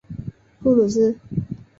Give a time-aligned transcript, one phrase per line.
[0.63, 1.15] 布鲁斯。